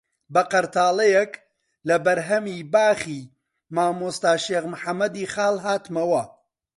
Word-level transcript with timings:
بە 0.33 0.41
قەرتاڵەیەک 0.51 1.33
لە 1.87 1.95
بەرهەمی 2.05 2.57
باخی 2.73 3.21
مامۆستا 3.75 4.33
شێخ 4.45 4.63
محەممەدی 4.73 5.29
خاڵ 5.33 5.55
هاتمەوە 5.65 6.23